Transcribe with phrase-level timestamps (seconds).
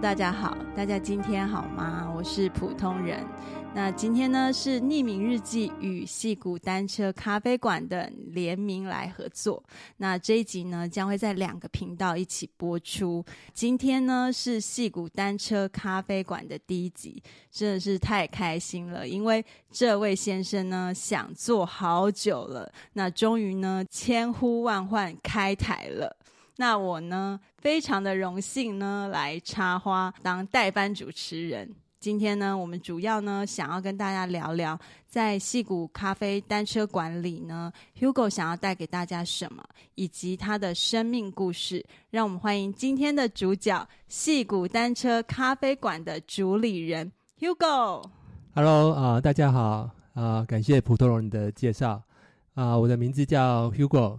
[0.00, 2.10] 大家好，大家今天好吗？
[2.16, 3.22] 我是普通人。
[3.74, 9.62] 那今天呢是匿名日记与矽谷单车咖啡馆的联名来合作。
[9.98, 13.22] 那这一集呢将会在两个频道一起播出。
[13.52, 26.16] 今天呢是矽谷单车咖啡馆的第一集，真的是太开心了，因为这位先生呢想做好久了，那终于呢千呼万唤开台了。
[26.56, 31.74] 那我呢，非常的荣幸呢，来插花当代班主持人。
[31.98, 39.62] 今天呢，我们主要呢，想要跟大家聊聊，在戏谷咖啡单车馆里呢，Hugo 想要带给大家什么，
[39.96, 41.84] 以及他的生命故事。
[42.08, 48.02] 让我们欢迎今天的主角——戏谷单车咖啡馆的主理人 Hugo。
[48.54, 52.02] Hello 啊、大家好啊、感谢普通人的介绍
[52.54, 54.18] 啊、我的名字叫 Hugo。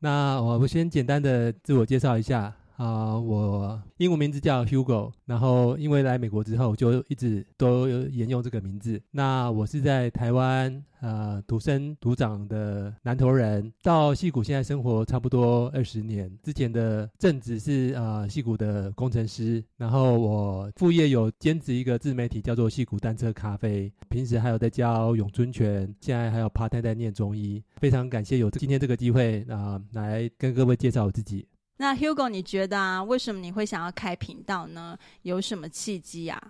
[0.00, 2.54] 那我们先简单的自我介绍一下。
[2.76, 9.00] 啊、我英文名字叫 Hugo，然后因为来美国之后就一直都沿用这个名字。
[9.10, 16.30] 那我是在台湾呃土生土长的南投人，到戏谷现在生活差不多二十年。
[16.42, 27.62] 之前的正职是呃戏谷的工程师，然后我副业有兼职一个自媒体叫做戏谷单车咖啡，平时还有在教咏春拳，现在还有 part time 在念中医。
[27.78, 31.46] 非常感谢有今天这个机会啊、来跟各位介绍我自己。
[31.78, 34.96] 那 Hugo，你觉得啊，为什么你会想要开频道呢？
[35.22, 36.40] 有什么契机啊？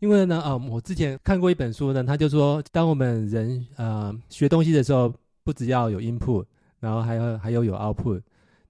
[0.00, 6.44] 因为呢，啊，我之前看过一本书呢，他就说，当我们人呃学东西的时候，不只要有 input，
[6.80, 8.20] 然后还要还要有 output。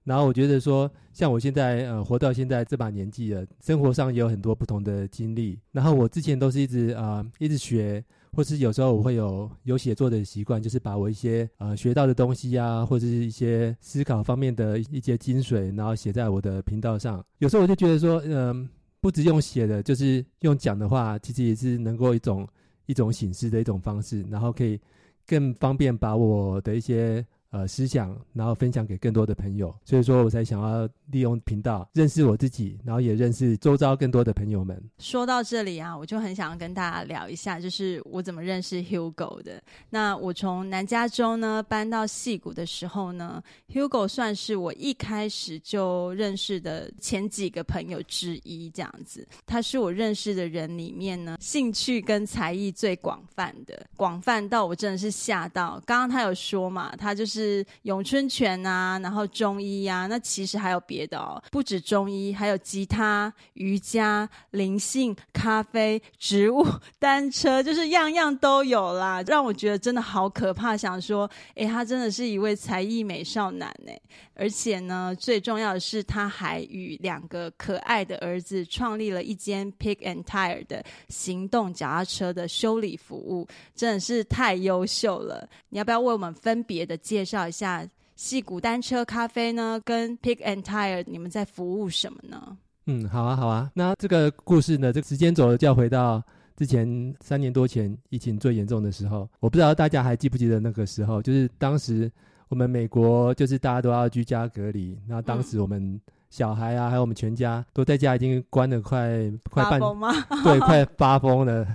[0.03, 5.59] 然后我觉得说，像我现在呃活到现在这把年纪了，生活上也有很多不同的经历。
[5.71, 8.03] 然后我之前都是一直啊、一直学。
[8.31, 17.23] 或是有时候我会有有写作的习惯，就是把我一些呃学到的东西啊，或者是一些思考方面的一些精髓，然后写在我的频道上。
[17.39, 18.67] 有时候我就觉得说，嗯、
[19.01, 22.47] 不只用写的，就是用讲的话，其实也是能够一种
[22.85, 24.79] 一种醒思的一种方式，然后可以
[25.25, 27.25] 更方便把我的一些。
[27.49, 34.77] 呃，思想，然后分享给更多的朋友，所以说我才想要利用频道认识我自己，然后也认识周遭更多的朋友们。
[34.99, 39.63] 说到这里啊，我就很想要跟大家聊一下，就是我怎么认识 Hugo 的。
[39.89, 49.25] 那我从南加州呢搬到矽谷的时候呢，Hugo 算是我一开始就认识的前几个朋友之一，这样子。
[49.45, 55.81] 他是我认识的人里面呢，兴趣跟才艺最广泛的，广泛到我真的是吓到。
[55.85, 57.36] 刚刚他有说嘛，他就是。
[57.37, 66.65] 是咏春拳啊，然后中医、啊，那其实还有别的哦，不止中医，还有吉他、瑜伽、灵性、咖啡、植物、
[66.97, 70.75] 单车，就是样样都有啦，让我觉得真的好可怕。
[70.75, 73.91] 想说，诶，他真的是一位才艺美少男呢，
[74.33, 85.47] 而且呢，最重要的是，他还与两个可爱的儿子创立了一间 Pick and Tire 的行动脚踏车的修理服务，真的是太优秀了。
[85.69, 87.37] 你要不要为我们分别的介绍？
[87.37, 92.57] 介绍一下戏谷单车咖啡呢，跟 Pick and Tire，你们在服务什么呢？
[92.85, 93.69] 嗯，好啊，好啊。
[93.73, 96.23] 那这个故事呢，这个时间轴就要回到
[96.55, 99.29] 之前三年多前疫情最严重的时候。
[99.41, 102.09] 我不知道大家还记不记得那个时候，就是当时
[102.47, 105.99] 我们美国就是大家都要居家隔离，那当时我们
[106.29, 109.79] 小孩啊，还有我们全家都在家已经关了快快 半，
[110.43, 111.67] 对，快发疯了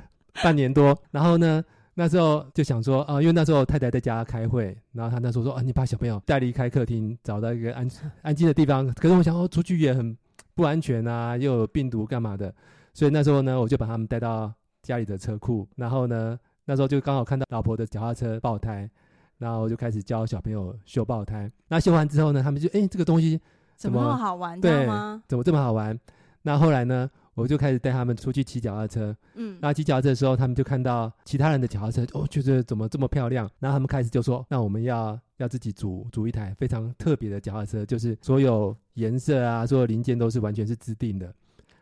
[0.43, 0.99] 半年多。
[1.11, 1.63] 然后呢，
[1.95, 7.87] 那时候就想说啊、呃，因为那时候太太在家开会，然后她那时候说啊，你把小朋友带离开客厅，找到一个安
[8.23, 8.87] 安静的地方。
[8.95, 10.17] 可是我想哦出去也很
[10.55, 12.55] 不安全啊，又有病毒干嘛的，
[12.95, 14.51] 所以那时候呢，我就把他们带到
[14.83, 18.89] 家里的车库，然后呢，那时候就刚好看到老婆的脚踏车爆胎，
[19.37, 21.51] 然后我就开始教小朋友修爆胎。
[21.69, 23.39] 那修完之后呢，他们就哎，这个东西
[23.77, 24.61] 怎么，怎么那么好玩？
[24.61, 25.23] 对吗？
[25.29, 25.99] 怎么这么好玩？
[26.43, 27.11] 那后来呢？
[27.35, 33.51] 我就开始带他们出去骑脚踏车，嗯，那骑脚踏车的时候，他们就看到其他人的脚踏车，哦，觉得怎么这么漂亮？
[33.59, 41.35] 然后他们开始就说：“那我们要要自己组组一台非常特别的脚踏车，就是所有颜色啊，所有零件都是完全是自定的。”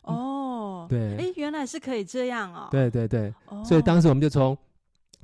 [0.02, 2.68] 哦，对，哎，原来是可以这样哦。
[2.70, 4.56] 对对对，哦，所以当时我们就从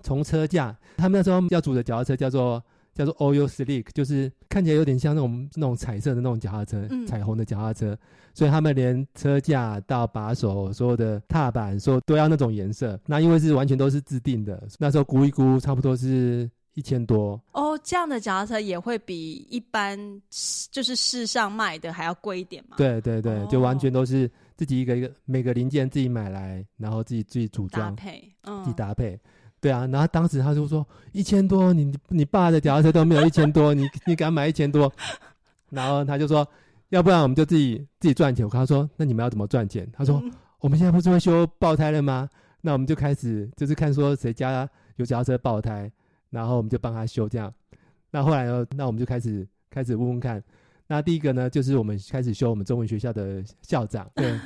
[0.02, 2.62] 从车架，他们那时候要组的脚踏车叫做。
[2.96, 7.96] 叫做 Oil Slick，就是看起来有点像那种那种彩色的那种脚踏车，嗯、彩虹的脚踏车。
[8.32, 12.98] 所以他们连车架到把手，所有的踏板，说都要那种颜色。
[13.06, 17.40] 那因为是完全都是自定的，那时候估一估，差不多是一千多。
[17.52, 19.98] 哦，这样的脚踏车也会比一般
[20.70, 22.76] 就是市上卖的还要贵一点嘛？
[22.76, 29.18] 对对对，哦、就完全都是自己一个一个每个零件自己买来，然后自己自己组装搭配，嗯、自己搭配。
[29.60, 34.92] 对啊，然后当时他就说一千多，你你爸的脚踏车都没有一千多，你你敢买一千多？
[35.70, 36.46] 然后他就说
[36.90, 38.44] 要不然我们就自己自己赚钱。
[38.44, 39.88] 我跟他说，那你们要怎么赚钱？
[39.92, 40.30] 他说，嗯、
[40.60, 42.28] 我们现在不是会修爆胎了吗？
[42.60, 45.90] 那我们就开始就是看说谁家有脚踏车爆胎，
[46.30, 47.52] 然后我们就帮他修这样。
[48.10, 50.42] 那后来呢，那我们就开始开始问问看。
[50.86, 54.38] 那第一个呢，就是我们开始修我们中文学校的校长， 对，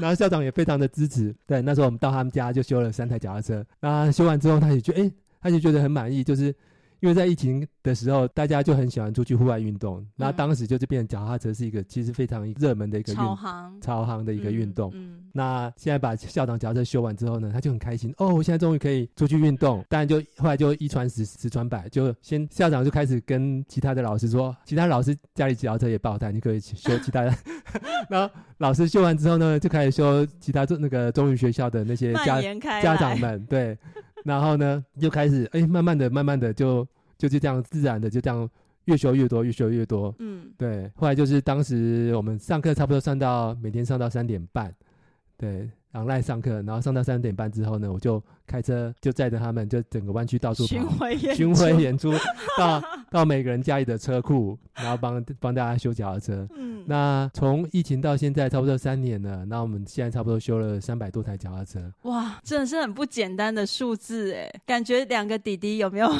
[0.00, 1.34] 然后校长也非常的支持。
[1.46, 3.64] 对，那时候我们到他们家就修了三台脚踏车。
[3.80, 6.54] 那修完之后，他也觉得，哎、欸，他就觉得很满意，就是。
[7.02, 14.90] 因为在疫情的时候，大家就很喜欢出去户外运动，那、嗯、当时就是变成脚踏车是一个其实非常热门的一个运动，超行超行的一个运动。
[14.92, 19.82] 嗯，嗯那现在把校长脚踏车修完之后呢，他就很开心哦，我现在终于可以出去运动。
[19.88, 27.34] 当然就后来就一传十，十传百，就先校长就开始跟其他的老师说，其他老师家里脚踏车也爆胎，你可以修其他的。
[28.10, 32.40] 然后老师修完之后呢，就开始修其他中那个中语学校的那些家
[32.80, 33.76] 家长们对。
[34.22, 36.86] 然后呢，就开始哎，慢慢的、慢慢的就
[37.16, 38.46] 就就这样自然的就这样
[38.84, 40.14] 越修越多，越修越多。
[40.18, 40.90] 嗯，对。
[40.94, 44.70] 后来就是当时我们上课差不多上到每天上到三点半，
[45.38, 52.12] 对，online 上课，然后上到三点半之后呢，我就开车就载着他们，就整个湾区到处，巡回演巡回演出
[52.58, 56.48] 到到每个人家里的车库， 然后帮帮大家修脚踏车。
[56.56, 56.84] 嗯。
[56.86, 61.92] 那从疫情到现在差不多三年了，那我们现在差不多修了三百多台脚踏车。
[62.02, 64.50] 哇，真的是很不简单的数字哎！
[64.64, 66.10] 感觉两个弟弟有没有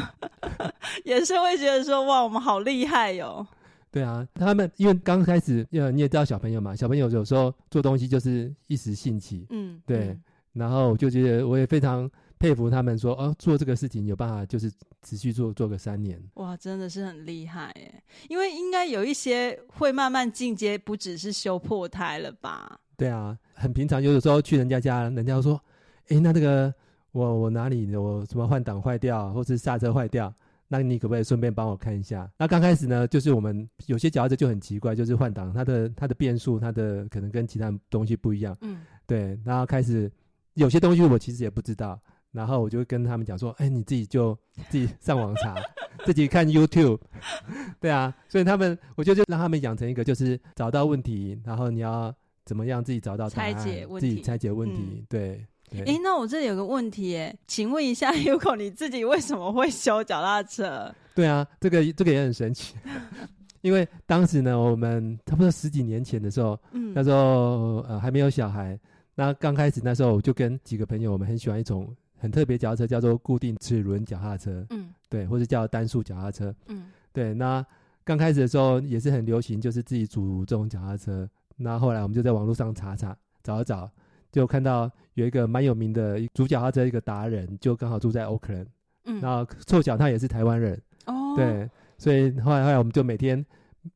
[1.05, 3.47] 也是会觉得说哇，我们好厉害哟、哦。
[3.91, 10.09] 对啊，他们因为刚开始，呃，你也知道小朋友嘛，小朋友有时候做东西就是一时兴起，嗯，对。
[10.09, 10.21] 嗯、
[10.53, 12.11] 然后我就觉得我也非常。
[12.41, 14.73] 佩服他们说哦，做这个事情有办法，就是
[15.03, 16.19] 持续做做个三年。
[16.35, 18.03] 哇，真的是很厉害耶！
[18.31, 22.81] 因为应该有一些会慢慢进阶，不只是修破胎了吧？
[22.97, 24.03] 对啊，很平常。
[24.03, 25.61] 有的时候去人家家，人家说
[26.09, 26.73] ：“哎，那这个
[27.13, 30.35] 我我哪里我什么换挡坏掉，或是刹车坏掉，
[30.67, 38.57] 那你可不可以顺便帮我看一下？”那刚开始呢，就是我们有些脚踏车就很奇怪，就是换挡，它的它的变速，它的可能跟其他东西不一样。
[38.63, 39.39] 嗯，对。
[39.45, 40.11] 然后开始
[40.55, 42.01] 有些东西我其实也不知道。
[42.33, 44.37] 然后我就跟他们讲说：“哎，你自己就
[44.69, 45.55] 自己上网查，
[46.07, 46.99] 自己看 YouTube，
[47.81, 48.15] 对啊。
[48.29, 54.81] 所以他们，我就就让他们养成一个，就是找到问题，然后你要怎么样自己找到答案，拆解问题，自己拆解问题。
[54.81, 55.45] 嗯、对。
[55.87, 60.93] 哎，那我这里有个问题，哎，请问一下，Hugo，你自己为什么会修脚踏车？
[61.15, 62.75] 对啊，这个这个也很神奇，
[63.63, 68.77] 因为当时呢，我们差不多十几年前的时候，嗯，那时候呃还没有小孩，
[69.15, 71.93] 那刚开始那时候我就跟几个朋友，我们很喜欢一种。
[72.21, 77.33] 很特别，脚踏车叫做固定齿轮脚踏车，嗯，对，或者叫单速脚踏车，嗯，对。
[77.33, 77.65] 那
[78.05, 81.27] 刚开始的时候也是很流行，就是自己组这种脚踏车。
[81.57, 83.91] 那后来我们就在网络上查查，找一找，
[84.31, 88.67] 就看到有一个蛮有名的组脚踏车一个达人，就刚好住在 Oakland，
[89.07, 93.43] 嗯，然后凑巧他也是台湾人，哦，对，所以后来后来我们就每天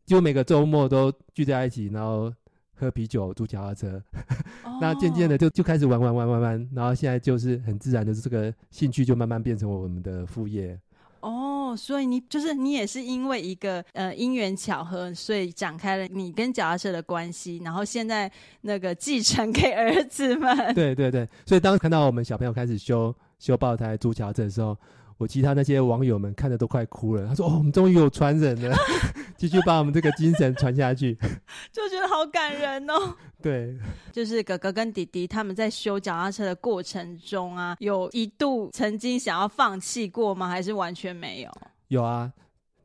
[0.06, 2.32] 就每个周末都聚在一起，然后。
[2.74, 4.02] 喝啤酒、租脚踏车，
[4.80, 10.78] 那渐渐的就就开始玩玩玩玩玩，然后现在就是很自然的这个兴趣就慢慢变成我们的副业。
[11.20, 20.74] 哦，所以你就是你也是因为一个呃因缘巧合，所以展开了你跟脚踏车的关系，然后现在那个继承给儿子们。
[20.74, 24.76] 对对对，所以当看到我们小朋友开始修修爆胎、租脚踏车的时候，
[25.18, 27.26] 我其他那些网友们看着都快哭了。
[27.26, 28.76] 他说：“哦，我们终于有传人了。
[29.36, 31.14] ”继续把我们这个精神传下去，
[31.72, 33.14] 就觉得好感人哦。
[33.42, 33.76] 对，
[34.12, 40.48] 就是哥哥跟弟弟他们在修脚踏车的过程中啊，有一度曾经想要放弃过吗？
[40.48, 41.50] 还是完全没有？
[41.88, 42.32] 有啊，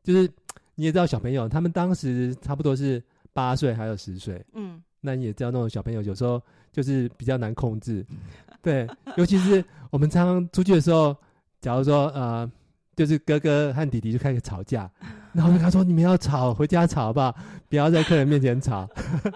[0.02, 0.30] 就是
[0.74, 8.04] 你也知道，小朋友他们当时差不多是八岁还有十岁，嗯，那你也知道那种小朋友有时候就是比较难控制，
[8.60, 11.16] 对，尤其是我们常常出去的时候，
[11.60, 12.50] 假如说呃。
[12.96, 14.90] 就是哥哥和弟弟就开始吵架，
[15.32, 17.34] 然后就跟他说：“你们要吵，回家吵好不好？
[17.70, 18.86] 不要在客人面前吵。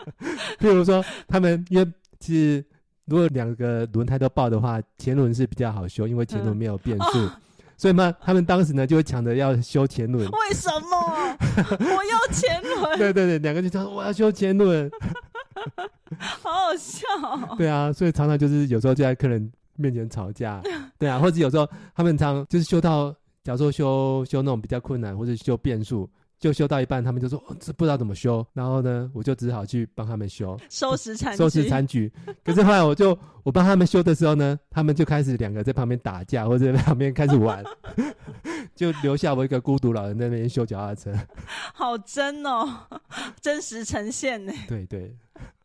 [0.61, 2.63] ”譬如说，他们因为其实
[3.07, 7.33] 如果两个轮胎都爆的话，前轮是比较好修，因为前轮没有变速，嗯哦、
[7.79, 10.29] 所以嘛，他们当时呢就会抢着要修前轮。
[10.29, 11.37] 为什么？
[11.81, 12.99] 我要前轮。
[12.99, 14.91] 对对对，两个就说：“我要修前轮。”
[16.19, 17.55] 好好笑、哦。
[17.57, 20.63] 对啊，所以常常就是有时候就在客人面前吵架。
[20.99, 23.15] 对啊，或者有时候他们常就是修到。
[23.45, 32.11] 假如说修修那种比较困难，或者修变速，就修到一半，他们就说、哦、这不知道怎么修，然后呢，我就只好去帮他们修，收拾残收拾残局。
[32.43, 33.11] 可是后来我就
[33.43, 37.63] 我帮他们修的时候呢，他们就开始两个在旁边打架，或者在旁边开始玩，
[38.75, 41.13] 就留下我一个孤独老人在那边修脚踏车。
[41.75, 42.67] 好真哦，
[43.43, 44.55] 真实呈现呢。
[44.67, 45.15] 对对，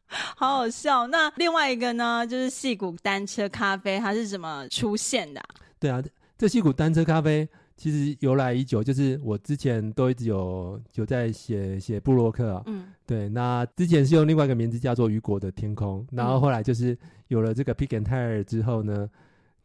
[0.35, 1.07] 好好笑。
[1.07, 5.45] 那另外一个呢，就是戏骨单车咖啡，它是怎么出现的、啊？
[5.79, 6.03] 对啊，
[6.37, 7.47] 这戏骨单车咖啡。
[7.77, 16.97] 其实由来已久，就是我之前都一直有有在写写布洛克啊，嗯，对，那之前是用另外一个名字叫做雨果的天空，然后后来就是
[17.29, 19.09] 有了这个 Pick and Tire 之后呢，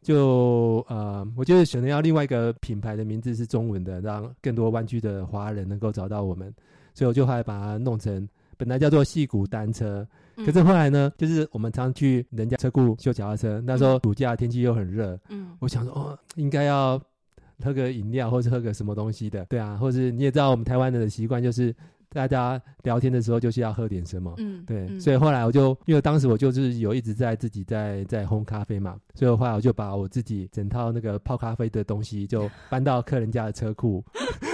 [0.01, 6.53] 就呃，我觉得选择要另外一个品牌的名字是中文的，让更多湾区的华人能够找到我们，
[6.93, 8.25] 所以我就后来把它弄成
[8.55, 10.07] 本来叫做戏骨单车。
[10.37, 17.01] 可是后来呢，就是我们常去人家车库修脚踏车，那时候暑假天气又很热，嗯，我想说哦，应该要
[17.63, 21.75] 喝个饮料，或者喝个什么东西的，对啊，或是你也知道我们台湾人的习惯就是。
[22.15, 34.01] 大家聊天的时候就是要喝点什么，嗯，对，嗯、所以后来我就，因为当时我就是有一直在自己在在烘咖啡嘛，所以后来我就把我自己整套那个泡咖啡的东西就搬到客人家的车库，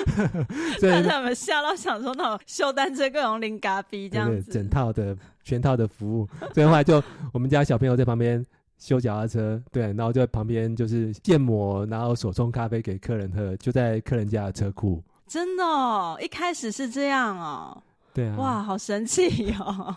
[0.81, 6.99] 所以他们吓到想说那种修单车各种零咖啡这样子，整套的全套的服务， 所以后来就
[7.31, 8.43] 我们家小朋友在旁边
[8.79, 15.03] 修脚踏车，对，然后就在旁边就是建模，然后手冲咖啡给客人喝，就在客人家的车库。
[15.31, 17.81] 真的哦，一开始是这样哦。
[18.13, 18.35] 对啊。
[18.35, 19.95] 哇，好神奇哦。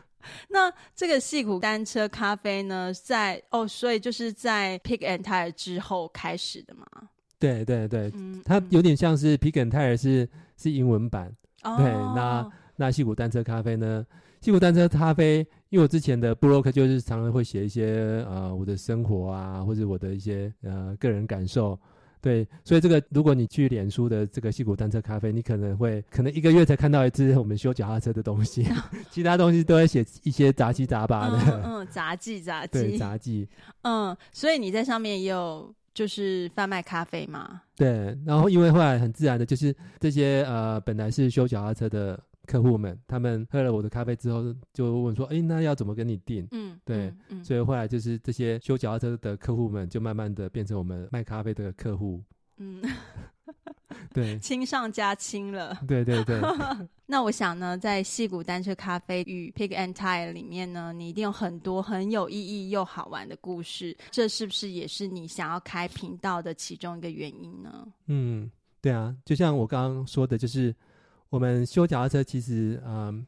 [0.50, 6.86] 那这个矽谷单车咖啡呢，在哦，所以就是在 Pick and Tire 之后开始的嘛。
[7.38, 11.34] 对对对，嗯、它有点像是 Pick and Tire 是是英文版。
[11.62, 11.78] 哦。
[11.78, 14.04] 对，那那矽谷单车咖啡呢？
[14.42, 15.38] 矽谷单车咖啡，
[15.70, 21.80] 因为我之前的布洛克就是常常会写一些呃我的生活啊，或者我的一些呃个人感受。
[22.24, 28.66] 对，所以这个如果你去脸书的这个矽谷单车咖啡，你可能会可能一个月才看到一次我们修脚踏车的东西，
[29.12, 31.38] 其他东西都会写一些杂七杂八的。
[31.38, 32.72] 嗯，嗯，杂技杂技。
[32.80, 33.46] 对，杂技。
[33.82, 37.60] 嗯，所以你在上面也有就是贩卖咖啡嘛？
[37.76, 42.18] 对，然后因为后来很自然的，就是这些呃本来是修脚踏车的。
[42.46, 52.22] 客户们，他们喝了我的咖啡之后，就问说：“哎，那要怎么跟你订？”嗯，对，嗯嗯、所以后来就是这些修脚踏车的客户们，就慢慢的变成我们卖咖啡的客户。
[52.58, 52.82] 嗯，
[54.12, 55.76] 对，亲上加亲了。
[55.88, 56.40] 对对对。
[57.06, 63.96] 那我想呢，在矽谷单车咖啡与 Pick and Tire 里面呢，你一定有很多很有意义又好玩的故事。
[64.10, 67.86] 这是不是也是你想要开频道的其中一个原因呢？
[68.06, 70.74] 嗯，对啊，就像我刚刚说的，就是。
[71.34, 73.26] 我们修脚踏车，其实，嗯，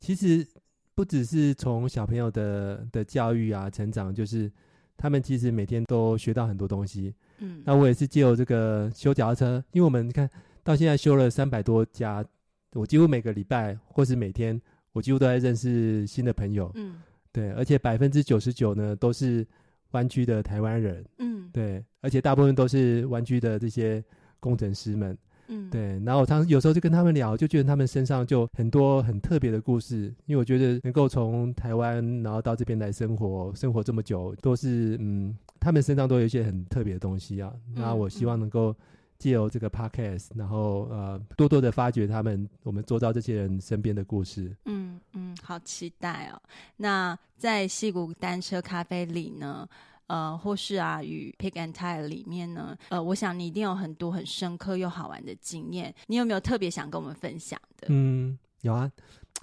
[0.00, 0.44] 其实
[0.92, 4.50] 不只是从小朋友的的教育啊、成长，就是
[4.96, 7.14] 他们其实每天都学到很多东西。
[7.38, 10.28] 嗯，那我也是借由这个修脚踏车，因为我们看
[10.64, 12.24] 到现在修了三百多家，
[12.72, 16.68] 我几乎每个礼拜或是每天，我几乎都在认识新的朋友。
[16.74, 19.46] 嗯，对，而且百分之九十九呢都是
[19.92, 21.06] 湾区的台湾人。
[21.18, 24.02] 嗯，对，而且大部分都是湾区的这些
[24.40, 25.16] 工程师们。
[25.48, 37.52] 嗯，对，然后我常常有时候就跟他们聊，就觉得他们身上就很多很特别的故事，因为我觉得能够从台湾然后到这边来生活，生活这么久，都是嗯，他们身上都有一些很特别的东西啊。
[37.74, 38.74] 那我希望能够
[39.18, 44.54] 借由这个 podcast，然后呃，多多的发掘他们我们周遭这些人身边的故事。
[44.64, 46.40] 嗯嗯，好期待哦。
[46.76, 49.68] 那在戏谷单车咖啡里呢？
[50.06, 55.94] 呃，或是啊，与 Pick and Tire 里面呢，呃，我想你一定有很多很深刻又好玩的经验。
[56.06, 57.86] 你有没有特别想跟我们分享的？
[57.90, 58.90] 嗯，有啊，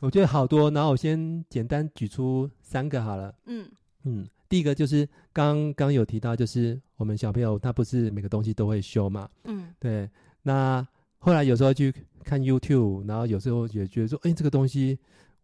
[0.02, 0.70] 我觉得好多。
[0.70, 3.34] 然后我先简单举出三个好了。
[3.46, 3.68] 嗯
[4.04, 9.28] 嗯，第一个就是刚刚有提到，就是我们小朋友他不是每个东西都会修嘛。
[9.46, 10.10] 嗯，对。
[10.44, 10.88] 那
[11.18, 14.98] 后来有时候去看 YouTube，然后有时候也觉得说，哎，这个东西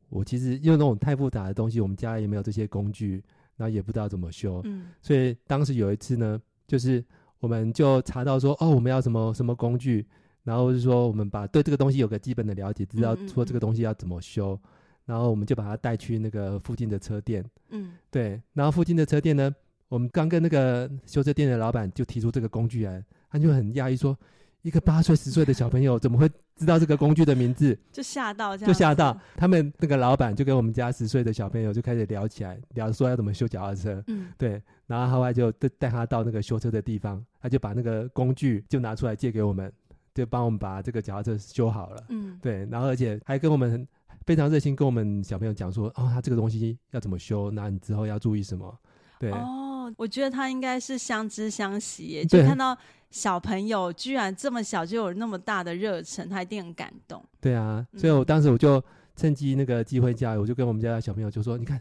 [0.09, 3.23] 我其实用那种太复杂的东西，我们家也没有这些工具。
[3.57, 7.03] 然后也不知道怎么修，嗯，所以当时有一次呢，就是
[7.39, 10.05] 我们就查到说，哦，我们要什么什么工具，
[10.43, 14.69] 然后就说我们把对这个东西有个基本的了解，知道说这个东西要怎么修，嗯嗯嗯，
[15.07, 19.53] 然后我们就把它带去那个附近的车店，嗯，对，然后附近的车店呢，
[19.89, 24.17] 我们刚跟那个修车店的老板就提出这个工具来，他就很讶异说。
[24.63, 27.77] 一个八岁十岁的小朋友怎么会知道这个工具的名字？
[27.91, 29.17] 就吓到，就吓到。
[29.35, 34.03] 他们那个老板就跟我们家十岁的小朋友就开始聊起来，聊说要怎么修脚踏车。
[34.07, 34.61] 嗯，对。
[34.87, 39.71] 然后后来就带带他到那个修车的地方，他就把那个工具就拿出来借给我们，
[40.15, 42.03] 就帮我们把这个脚踏车修好了。
[42.09, 42.65] 嗯，对。
[42.71, 43.87] 然后而且还跟我们
[44.25, 48.73] 非常热心跟我们小朋友讲说，哦，他这个东西要怎么修，那你之后要注意什么？
[49.19, 49.31] 对。
[49.31, 49.66] 哦，
[49.97, 52.77] 我觉得他应该是相知相惜耶，就看到。
[53.09, 57.23] 小朋友居然这么小就有那么大的热忱，他一定很感动。
[57.39, 58.83] 对啊，所以我当时我就
[59.15, 61.79] 趁机那个机会教育，我就跟我们家的小朋友就说：“你看，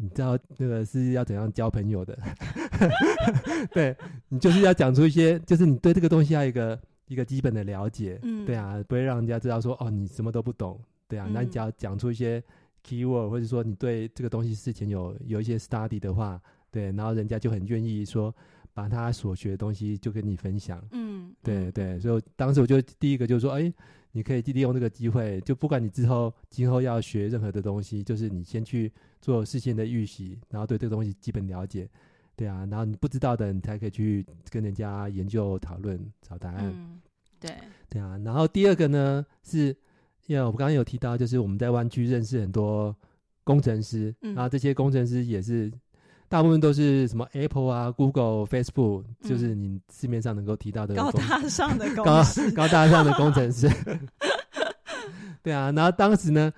[0.00, 2.18] 你知道那个是要怎样交朋友的？
[3.72, 3.96] 对，
[4.28, 8.18] 你就是要讲出一些，就是你对这个东西要一个一个基本的了解。
[8.24, 10.78] 嗯，对啊，不会让人家知道说哦，你什么都不懂。
[11.06, 12.42] 对啊，那你只要讲出一些
[12.84, 18.34] keyword，或者说你对这个东西事情有有一些 study 的话，对，然后人家就很愿意说。”
[18.72, 20.82] 把他所学的东西就跟你分享。
[20.92, 23.70] 嗯，对对，所以当时我就第一个就是说，哎，
[24.12, 31.90] 你可以利用这个机会，就不管你之后今后要学任何的东西，就是你先去做事先的预习，然后对这个东西基本了解。
[32.36, 36.72] 对啊，然后你不知道的，你才可以去跟人家研究讨论找答案。
[36.72, 37.00] 嗯，
[37.40, 37.52] 对
[37.90, 39.76] 对啊，然后第二个呢是，
[40.26, 42.96] 因为我刚刚有提到，就是我们在湾区认识很多
[43.42, 45.70] 工程师，嗯、然后这些工程师也是
[46.30, 52.04] 大部分都是什么 Apple 啊、Google、Facebook，就是你市面上能够提到的高大上的高
[52.54, 53.68] 高大上的工程师。
[55.42, 56.50] 对啊，然后当时呢。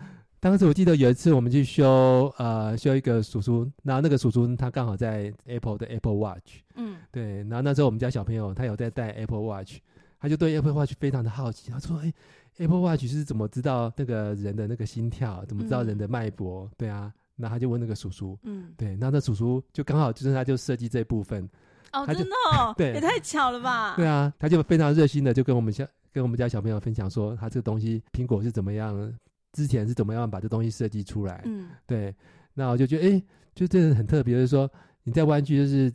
[0.43, 9.76] 当时我记得有一次我们去修呃修一个叔叔，然后那个叔叔他刚好在 Apple 的 Apple Watch，嗯，对，然后那时候我们家小朋友他有在戴 Apple Watch，
[10.19, 12.12] 他就对 Apple Watch 非常的好奇，他说：“哎
[12.59, 17.12] ，Apple Watch 是怎么知道那个人的那个心跳，怎么知道人的脉搏？”嗯、对啊，
[17.43, 21.47] 然后他就问那个叔叔，嗯，对，那那叔叔就刚好就是他就设计这部分，
[21.93, 23.97] 哦，真的哦， 对，也太巧了吧？
[23.97, 29.13] 对啊，他就非常热心的就跟我们小跟我们家小朋友分享说，他这个东西苹果是怎么样。
[29.55, 31.43] 之前是怎么样把这东西设计出来？
[31.45, 32.15] 嗯，对，
[32.55, 34.67] 那我就觉得，哎、欸，就这个很特别，就是说
[35.03, 35.93] 你在湾区，就是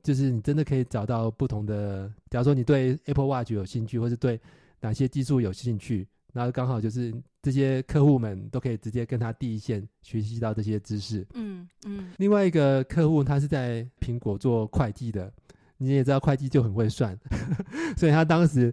[0.00, 2.08] 就是你真的可以找到不同的。
[2.28, 4.40] 假如说你对 Apple Watch 有兴趣，或是对
[4.80, 11.26] 哪些技术有兴趣，然后刚好就是这些客户们都可以直接跟他第一线学习到这些知识。
[11.34, 12.12] 嗯嗯。
[12.18, 15.32] 另外一个客户他是在苹果做会计的，
[15.78, 17.18] 你也知道会计就很会算，
[17.96, 18.72] 所以他当时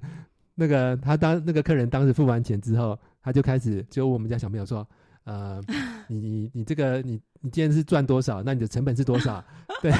[0.55, 2.97] 那个他当那个客人当时付完钱之后。
[3.19, 4.87] 他就开始就问我们家小朋友说
[5.25, 5.61] ：“呃，
[6.07, 8.41] 你你你这个你你今天是赚多少？
[8.41, 9.43] 那你的成本是多少？
[9.83, 9.91] 对，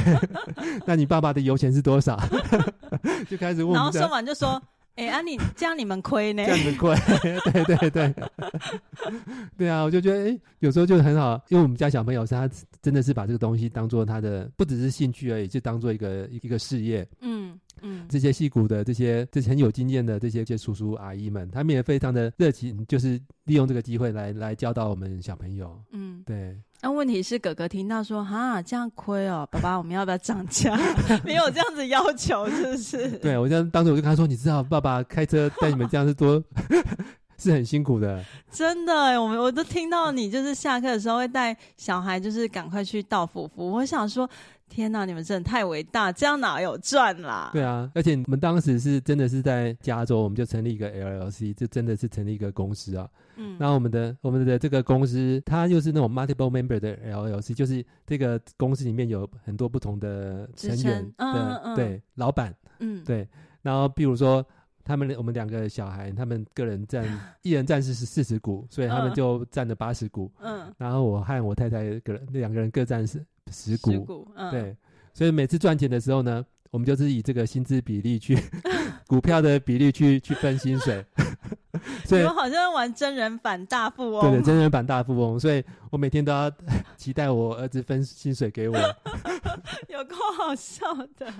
[0.87, 2.17] 那你爸爸的油钱是多少？”
[3.27, 3.73] 就开始问。
[3.73, 4.63] 然后说完就说。
[4.97, 6.43] 哎、欸，啊你，你这样你们亏呢？
[6.43, 6.95] 这样子亏，
[7.51, 8.15] 对 对对，
[9.55, 12.49] 对啊，我就觉得，哎、欸，有时候就很好，因为我们家小朋友是他
[12.81, 17.07] 真的是把这个东西当做他的，不只是兴趣而已，就当做一个一个事业。
[17.21, 25.79] 嗯嗯，这些戏骨的这些这些很有经验的这些这些叔叔阿姨们，他们也非常的热情，就是利用这个机会来来教导我们小朋友。
[25.91, 26.57] 嗯，对。
[26.79, 30.77] 那、啊、问题是哥哥听到说哈这样亏哦，爸爸我们要不要涨价？
[31.25, 33.09] 没有这样子要求，是不是？
[33.17, 36.41] 对，我就当时我就跟他说，你知道爸爸开车带你们这样是多
[37.37, 38.23] 是很辛苦的。
[38.51, 43.71] 真的，我们我都听到你就是下课的时候会带小孩，就是赶快去到府服。
[43.71, 44.29] 我想说。
[44.69, 47.49] 天呐，你们真的太伟大，这样哪有赚啦？
[47.53, 53.07] 对啊，而且我们当时是真的是在加州，我们就成立一个 LLC，就真的是成立一个公司啊。
[53.37, 63.25] 嗯，然后我们的我们的这个公司，它又是那种 multiple member 的 LLC，就是这个公司里面有很多不同的成员的，嗯嗯嗯对，老板，嗯，对。
[63.61, 64.45] 然后比如说
[64.87, 67.03] 他们我们两个小孩，他们个人占
[67.43, 70.31] 一人占是四十股，所以他们就占了八十股。
[70.39, 73.23] 嗯，然后我和我太太个人两个人各占是。
[73.49, 74.75] 十股，十股嗯、对，
[75.13, 78.37] 所以每次赚钱的时候呢，我们就是以这个薪资比例去
[79.07, 81.05] 股票的比例去去分薪水。
[82.03, 86.51] 所以我好像玩真人版大富翁，对对，真人版大富翁，所以我每天都要
[86.97, 88.77] 期待我儿子分薪水给我，
[89.87, 91.33] 有够好笑的。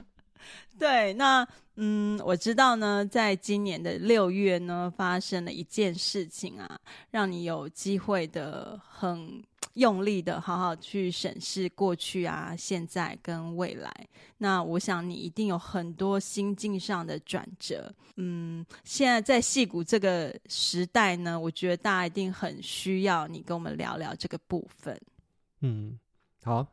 [0.77, 6.79] 对，那嗯，我知道呢，在今年的六月呢，发生了一件事情啊，
[7.11, 9.43] 让你有机会的很。
[9.73, 13.93] 用力的好好去审视过去啊、现在跟未来。
[14.39, 17.93] 那我想你一定有很多心境上的转折。
[18.15, 24.99] 嗯，现在在戏骨这个时代呢，我觉得大家一定很需要你跟我们聊聊这个部分。
[25.61, 25.99] 嗯，
[26.43, 26.65] 好，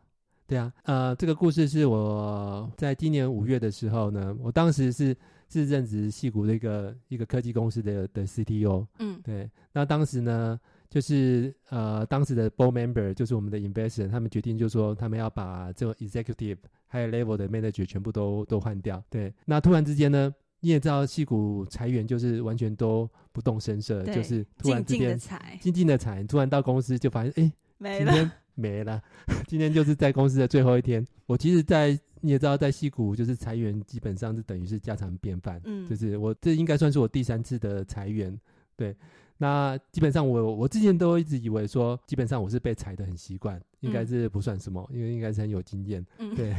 [0.54, 5.16] 对啊，呃，这个故事是我在今年五月的时候呢，我当时是
[5.48, 8.86] 是任职戏谷的一个一个科技公司的的 CTO。
[8.98, 10.58] 嗯，对，那当时呢。
[10.90, 16.56] 就是呃，当时的 board member 就是我们的 investor，他们决定就是说，他们要把这种 executive
[16.88, 19.02] high level 的 manager 全部都都换掉。
[19.10, 29.02] 对，那突然之间呢，你也知道，戏谷裁员就是完全都不动声色，就是突然之间静静的裁，静静的裁，突然到公司就发现，哎，没了，没了，
[29.46, 31.04] 今天就是在公司的最后一天。
[31.26, 35.60] 我其实，在你也知道，在西谷就是裁员，基本上是等于是家常便饭。
[35.64, 38.38] 嗯，就是我这应该算是我第三次的裁员，
[38.76, 38.94] 对。
[39.38, 46.06] 那基本上我我之前都一直以为说，基本上我是被踩的很习惯，应该是不算什么，嗯、因为应该是很有经验。
[46.18, 46.54] 嗯，对。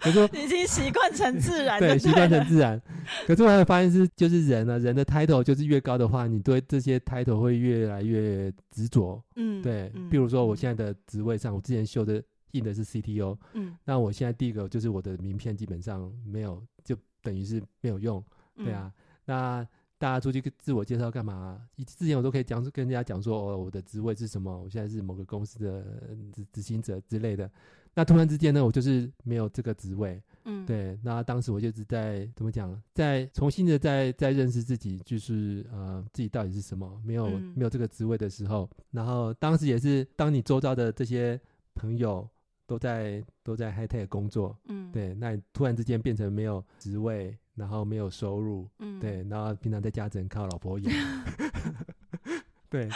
[0.00, 1.78] 可是已经习惯成自然。
[1.80, 2.80] 对，习惯成自然。
[3.26, 9.22] 可是我还发现是，就是人呢，人的 title 就是越高的话，你对这些 title 会越来越执着。
[9.34, 9.92] 嗯，对。
[9.94, 13.36] 嗯、比如说我现在的职位上，我之前修的印的是 CTO。
[13.52, 13.76] 嗯。
[13.84, 18.24] 那我现在第一个就是我的名片基本上没有，就等于是没有用。
[18.56, 18.90] 对啊。
[18.96, 19.68] 嗯、那。
[19.98, 21.60] 大家出去自我介绍干嘛？
[21.86, 24.56] 之前我都可以讲，跟人家讲说，哦，我的职位是什么？
[24.62, 25.84] 我现在是某个公司的
[26.32, 27.50] 执执行者之类的。
[27.94, 30.22] 那突然之间呢，我就是没有这个职位。
[30.44, 30.98] 嗯，对。
[31.02, 41.40] 那当时我就是在怎么讲，在重新的在在认识自己，就是呃自己到底是什么，没有、嗯、没有这个职位的时候，然后当时也是当你周遭的这些
[41.74, 42.28] 朋友
[42.66, 50.92] 都在都在 high tech 工作，嗯，对，那你突然之间变成没有职位，然后没有收入，嗯，对，然后平常在家只能靠老婆养，
[52.70, 52.88] 对，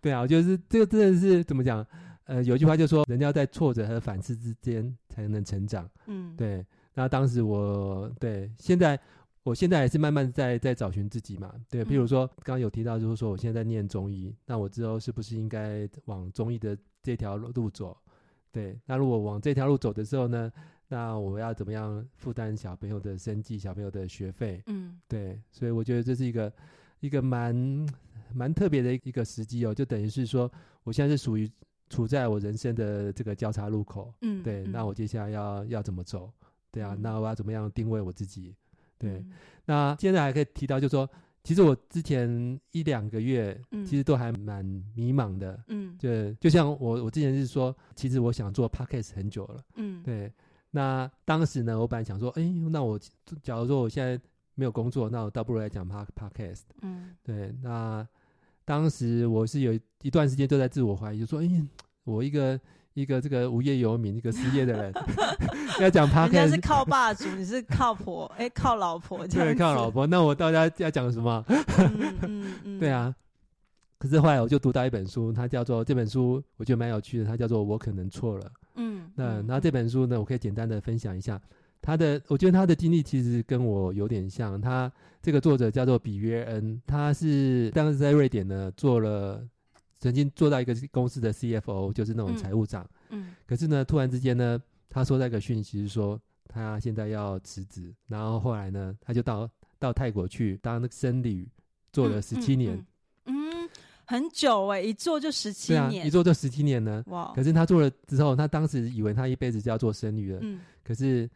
[0.00, 1.86] 对啊，我觉得是这个真的是怎么讲？
[2.24, 5.88] 呃，有一句话就说，人要在挫折和反思之间才能成长。
[6.06, 6.64] 嗯，对。
[6.94, 8.98] 那当时我对，现在
[9.42, 11.52] 我现在也是慢慢在在找寻自己嘛。
[11.68, 17.96] 对，譬如说刚刚有提到，就是说我现在在念中医，那我之后是不是应该往中医的这条路走？
[18.52, 20.52] 对，那如果往这条路走的时候呢，
[20.90, 24.62] 那我要怎么样负担小朋友的生计、小朋友的学费？
[24.66, 25.40] 嗯，对。
[25.50, 26.52] 所以我觉得这是一个
[27.00, 27.54] 一个蛮
[28.34, 31.50] 蛮特别的一个时机哦，就等于是说，我现在是属于。
[31.92, 36.32] 处在我人生的这个交叉路口，嗯，对，嗯、那我接下来要要怎么走？
[36.70, 38.54] 对啊，嗯、那我要怎么样定位我自己？
[38.96, 39.32] 对，嗯、
[39.64, 41.10] 那现在还可以提到，就是说，
[41.42, 50.32] 其实我之前一两个月，其实都还蛮迷茫的，嗯，就就像我我之前是说，其实我想做 podcast 很久了，嗯，对，
[50.70, 52.98] 那当时呢，我本来想说，哎，那我
[53.42, 54.20] 假如说我现在
[54.54, 58.06] 没有工作，那我倒不如来讲 pod podcast，嗯，对，那。
[58.62, 61.68] 当时我是有一段时间都在自我怀疑，就说：“哎、欸，
[62.04, 62.60] 我一个
[62.94, 64.94] 一个这个无业游民，一个失业的人
[65.80, 70.06] 要讲 Podcast，人家是靠霸主，你是靠婆，哎、欸，靠老婆，对，靠老婆。
[70.06, 71.44] 那我到底要要讲什么？
[71.48, 73.12] 嗯嗯嗯、对啊。
[73.98, 78.44] 可是后来我就读到一本书，它叫做这本书，我觉得蛮有趣的，它叫做《我可能错了》。
[79.20, 81.40] 嗯，那那这本书呢，我可以简单的分享一下。
[81.82, 84.60] 他的，我觉得他的经历其实跟我有点像。
[84.60, 84.90] 他
[85.22, 89.42] 这个作者叫做比约恩，他是当时在瑞典呢做了，
[89.98, 92.82] 曾经做到一个公司的 CFO，就是那种财务长。
[93.08, 93.28] 嗯。
[93.28, 97.94] 嗯，可是呢，突然之间呢，他收到一个讯息是说，他现在要辞职。
[98.08, 101.48] 然后后来呢，他就到到泰国去当那个僧侣，
[101.92, 102.86] 做了十七年嗯。
[104.10, 106.02] 嗯，很久哎、欸，一做就十七年。
[106.02, 107.02] 啊，一做就十七年呢。
[107.06, 107.32] 哇！
[107.34, 110.38] 可是他做了之后，他当时以为他一辈子就要做僧侣了。
[110.42, 110.60] 嗯。
[110.84, 111.28] 可是。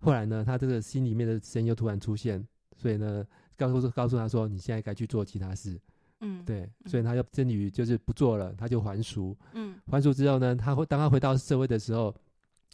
[0.00, 2.40] 后来呢，他这个心里面的声音又突然出现，
[2.80, 5.76] 所以呢，告诉告诉他说：“你现在该去做其他事。”
[6.22, 9.36] 嗯，对，所以他就僧侣就是不做了，他就还俗。
[9.54, 12.14] 嗯，还俗之后呢，他会当他回到社会的时候，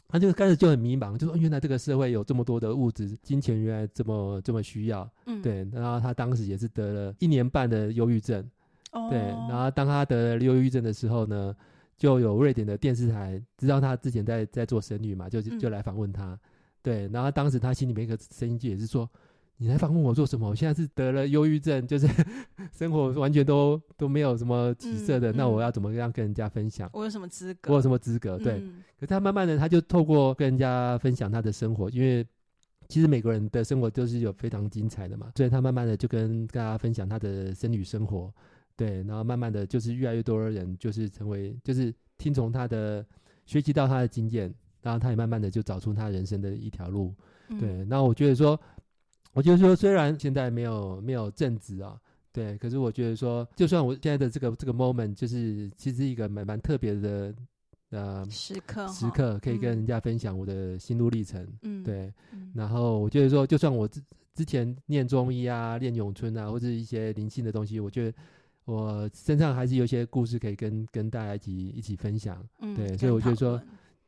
[0.07, 8.47] 他就开始就很迷茫，就说：“原来这个社会有这么多的物质金钱，原来这么这么需要。”嗯，对，然后他当时也是得了一年半的忧郁症。
[8.95, 11.55] 哦，对，然后当他得了忧郁症的时候呢，
[11.95, 16.33] 就有瑞典的电视台知道他之前在在做生女嘛，就就来访问他。
[16.33, 16.39] 嗯
[16.85, 19.09] 对，然后当时他心里面一个声音就也是说
[19.57, 20.47] ：“你来访问我做什么？
[20.47, 22.07] 我现在是得了忧郁症，就是
[22.71, 25.33] 生活完全都都没有什么起色的。
[25.33, 26.87] 那我要怎么样跟人家分享？
[26.93, 27.71] 我有什么资格？
[27.71, 28.37] 我有什么资格？
[28.37, 28.59] 对。
[28.59, 32.23] 嗯、可他慢慢的，他就透过跟人家分享他的生活，因为
[32.87, 35.31] 其实每个人的生活都是有非常精彩的嘛。
[35.35, 38.31] 所以他慢慢的就跟大家分享他的生女生活。
[38.75, 43.05] 对，然后慢慢的就是越来越多的人就是成为，就是听从他的，
[43.45, 44.53] 学习到他的经验。”
[44.85, 47.11] 然后他也慢慢的就找出他人生的一条路，
[47.47, 47.83] 嗯、对。
[47.85, 48.59] 那我觉得说，
[49.33, 51.99] 我觉得说，虽然现在没有没有正职啊，
[52.31, 57.33] 对，可是我觉得说，就算我现在的这个这个 moment，就是其实一个蛮蛮特别的
[57.89, 62.13] 呃时刻，时刻可以跟人家分享我的心路历程，嗯，对。
[62.31, 63.99] 嗯、然后我觉得说，就算我之
[64.35, 68.15] 之前念中医啊、练咏春啊，或者一些灵性的东西，我觉得
[68.65, 72.97] 我身上还是有一些故事可以跟跟大家一起一起分享，嗯，对。
[72.97, 73.61] 所以我觉得说。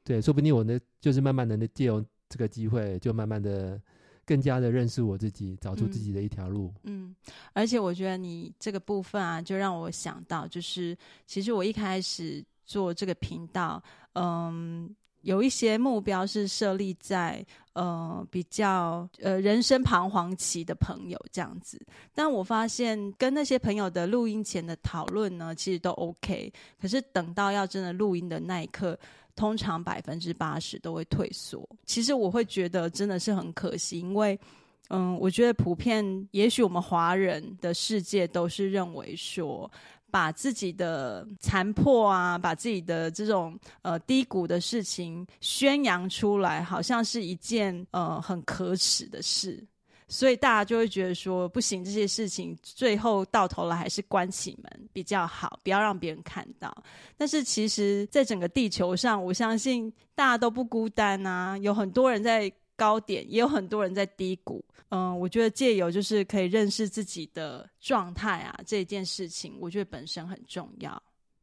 [0.03, 3.77] 对，说不定我呢，就是慢慢的借由这个机会，就慢慢的
[4.25, 6.73] 更加的认识我自己，找出自己的一条路。
[6.83, 14.95] 嗯，嗯，而且我觉得你这个部分啊，就让我想到，就是其实我一开始做这个频道，嗯。
[15.27, 21.77] 有一些目标是设立在呃比较呃人生彷徨期的朋友这样子，
[22.15, 26.49] 但我发现跟那些朋友的录音前的讨论呢，其实都 OK，
[26.81, 28.97] 可是等到要真的录音的那一刻，
[29.35, 31.67] 通常百分之八十都会退缩。
[31.85, 34.39] 其实我会觉得真的是很可惜，因为
[34.87, 39.69] 嗯，我觉得普遍也许我们华人的世界都是认为说。
[40.09, 49.61] 把自己的残破啊，把自己的这种呃低谷的事情宣扬出来，好像是一件呃很可耻的事，
[50.07, 56.75] 所以大家就会觉得说不行，这些事情最后到头来还是关起门比较好，不要让别人看到。
[57.17, 62.51] 但是其实，在整个地球上，我相信大家都不孤单啊，有很多人在。
[62.77, 70.91] 高点也有很多人在低谷，嗯，我觉得借由就是可以认识自己的状态啊，这件事情我觉得本身很重要。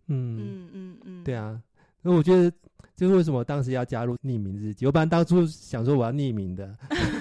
[0.07, 1.61] 嗯嗯嗯嗯，对啊，
[2.01, 2.51] 那我觉得
[2.95, 4.87] 就是为什么当时要加入匿名日记？
[4.87, 6.73] 我本来当初想说我要匿名的，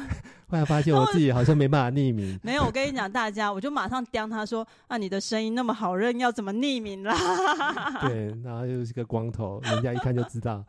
[0.48, 2.38] 后来发现我自己好像没办法匿名。
[2.44, 7.16] 没有，我跟你讲，大家，我就马上刁他说：“啊，你的声音那么好认，要怎么匿名啦？”
[8.08, 10.64] 对，然后又是个光头，人家一看就知道。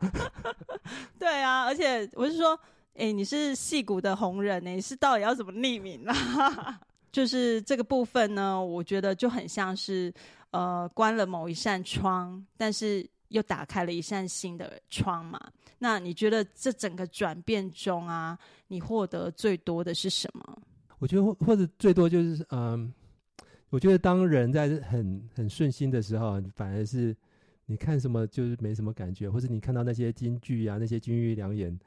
[1.19, 2.57] 对啊，而且我是说，
[2.95, 6.79] 哎，你是戏骨的红人呢，你是到底要怎么匿名啦？
[7.11, 10.13] 就是这个部分呢，我觉得就很像是
[10.51, 13.07] 呃关了某一扇窗，但是。
[13.29, 15.41] 又打开了一扇新的窗嘛？
[15.79, 20.61] 那你觉得这整个转变中啊，你获得最多的是什么？
[20.99, 22.93] 我觉得或者最多就是嗯，
[23.71, 27.17] 我觉得当人在很很顺心的时候，反而是
[27.65, 31.77] 你看什么就是没什么感觉，或是你看到那些金句啊，那些金玉良言，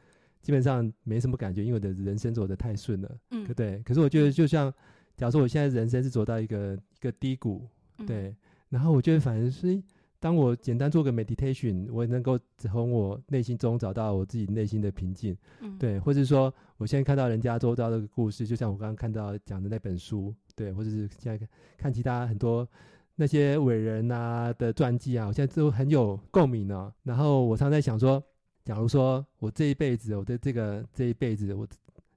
[0.43, 3.79] 基本上没什么感觉，因为我的人生走得太顺了，嗯，对不对？
[3.85, 4.73] 可是我觉得就像，
[5.17, 7.67] 假如说我现在人生是走到一个一个低谷，
[8.07, 8.37] 对，嗯、
[8.71, 9.83] 然后我觉得反而是。
[10.21, 22.69] 当我简单做个 meditation，我也能够从我内心中找到我自己内心的平静，嗯，对，或者说我现在看到人家周遭的故事，就像我刚刚看到讲的那本书，对，或者是现在看其他很多
[23.15, 26.93] 那些伟人啊的传记啊，我现在都很有共鸣呢。
[27.05, 28.21] 然后我常在想说，
[28.69, 31.67] 假如说我这一辈子，我的这个这一辈子，我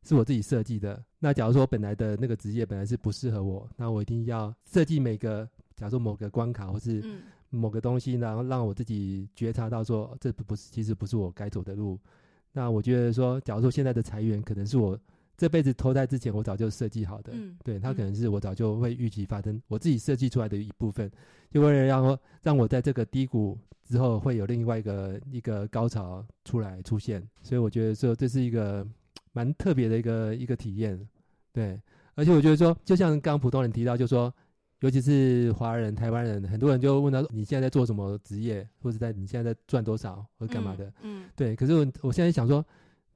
[0.03, 11.97] 是我自己设计的，那假如说本来的那个职业本来是不适合我，那我一定要设计每个，假如说某个关卡或是，嗯某个东西，然后让我自己觉察到说，这不不是，其实不是我该走的路。
[12.51, 14.99] 那我觉得说，假如说现在的裁员可能是我
[15.37, 21.09] 这辈子投胎之前我早就设计好的，嗯，对，它可能是我早就会预期发生，我自己设计出来的一部分，
[21.51, 27.21] 就为了让我让我在这个低谷之后会有另外一个一个高潮出来出现。
[27.43, 28.83] 所以我觉得说，这是一个
[29.33, 30.99] 蛮特别的一个一个体验，
[31.53, 31.79] 对。
[32.15, 34.33] 而且我觉得说，就像刚刚普通人提到，就说。
[34.81, 41.55] 尤其是华人、台湾人，很多人就问他说：“你现在在做什么职业，或者在你现在在赚多少，或者干嘛的？”嗯，嗯对。
[41.55, 42.65] 可是我我现在想说，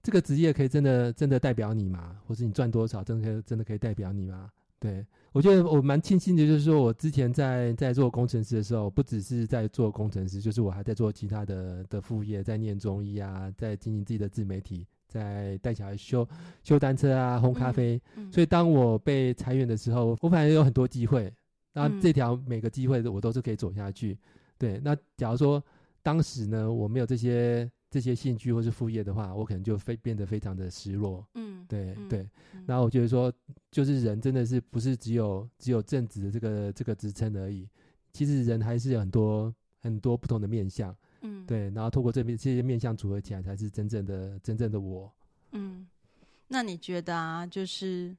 [0.03, 2.17] 这个职业可以真的真的代表你吗？
[2.27, 4.51] 或是你赚多少，真的可以真的可以代表你吗？
[4.85, 16.27] 对，我觉得我蛮庆幸的，就是说我之前在在做工程师的时候，不只是在做工程师，就是我还在做其他的的副业，在念中医啊，在经营自己的自媒体，在带小孩修
[16.63, 17.99] 修单车啊，烘咖啡。
[18.15, 21.33] 嗯嗯、所以当我被裁员的时候，我反而有很多机会。
[21.73, 24.15] 那这条每个机会我都是可以走下去，
[24.59, 24.79] 对。
[24.83, 25.63] 那假如说
[26.03, 31.25] 当时呢，我没有这些这些兴趣或是副业的话，我可能就非变得非常的失落。
[31.36, 32.29] 嗯，对对。
[32.65, 33.31] 然后我觉得说，
[33.71, 37.65] 就是人真的是不是只有只有正职的这个这个职称而已，
[38.12, 40.93] 其实人还是有很多很多不同的面向。
[41.21, 41.69] 嗯，对。
[41.69, 45.10] 然后透过这边这些面向组合起来，才是真正的真正的我。
[45.53, 45.88] 嗯，
[46.49, 48.13] 那你觉得啊，就是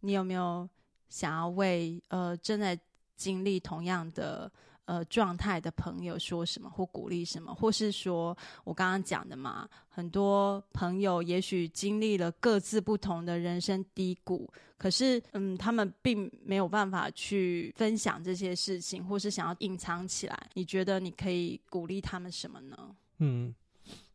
[0.00, 0.66] 你有没有
[1.10, 2.80] 想要为呃正在
[3.14, 4.50] 经历同样的
[4.88, 20.50] 呃状态的朋友说什么或鼓励什么，或是说我刚刚讲的嘛，很多朋友也许经历了各自不同的人生低谷，可是嗯，他们并没有办法去分享这些事情，或是想要隐藏起来。
[20.54, 22.76] 你觉得你可以鼓励他们什么呢？
[23.18, 23.54] 嗯，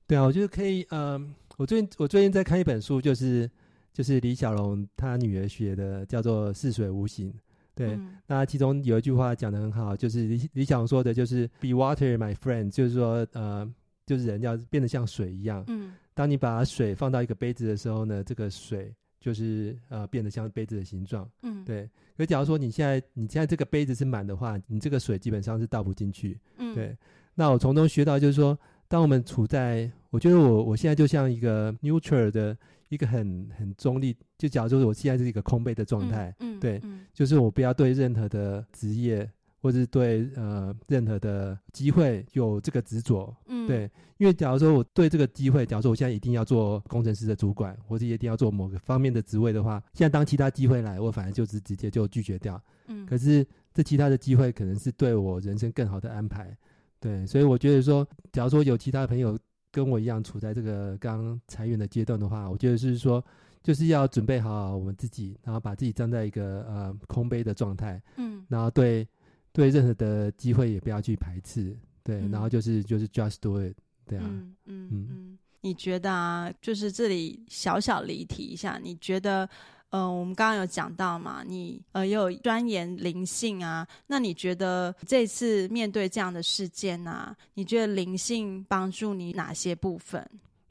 [0.07, 0.81] 对啊，我觉得可以。
[0.89, 1.21] 呃，
[1.57, 3.47] 我最近我最近在看一本书，就是
[3.93, 7.31] 就是李小龙他女儿写的，叫做《似水无形》。
[7.75, 13.67] 对，嗯、那其中有一句话讲的很好，就是李李小龙说的，就是 “Be water, my friend”，就是说，呃，
[14.05, 15.63] 就是人要变得像水一样。
[15.67, 21.27] 嗯，当你把水放到一个杯子的时候呢，这个水就是呃变得像杯子的形状。
[21.41, 21.89] 嗯，对。
[22.15, 26.39] 可假如说你现在你现在这个杯子是满的话，你这个水基本上是倒不进去。
[26.57, 26.95] 嗯，对。
[27.33, 28.55] 那我从中学到就是说，
[28.87, 32.55] 当我们处在，我觉得我我现在就像一个 neutral 的。
[32.93, 39.29] 一个很很中立，就假如说我现在是一个空杯的状态，嗯，嗯对，嗯、就是我不要对任何的职业
[39.61, 56.55] 或者是对呃任何的机会有这个执着，嗯，对，因为假如说我对这个机会，假如说我现在一定要做工程师的主管，或者一定要做某个方面的职位的话，现在当其他机会来，我反而就是直接就拒绝掉，嗯，可是这其他的机会可能是对我人生更好的安排，
[56.99, 59.37] 对，所以我觉得说，假如说有其他朋友。
[59.73, 63.21] 跟我一样处在这个刚裁员的阶段的话，我觉得是说，
[63.63, 69.05] 就是要准备好我们自己，然后把自己站在一个呃空杯的状态，嗯，然后对
[69.51, 74.89] 对任何的机会也不要去排斥，对，嗯、然后就是就是 just do it，对啊，嗯嗯。
[74.91, 75.37] 嗯，嗯。
[75.61, 79.49] 你觉得啊，就是这里小小离题一下，你觉得？
[79.93, 90.19] 嗯、呃，我们刚刚有讲到嘛，你呃也有钻研灵性啊，那你觉得这次面对这样的事件啊，你觉得灵性帮助你哪些部分？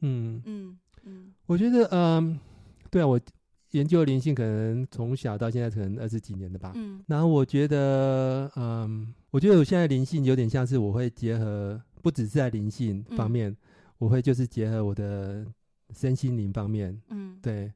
[0.00, 2.40] 嗯嗯嗯，嗯我觉得嗯、呃，
[2.90, 3.20] 对啊，我
[3.70, 13.50] 研究灵性可能从小到现在可能二十几年了吧，嗯，然后我觉得嗯、呃，我觉得我现在灵性有点像是我会结合，不只是在灵性方面。
[13.50, 13.56] 嗯
[14.02, 15.46] 我会就是结合我的
[15.94, 17.72] 身心灵方面，嗯，对。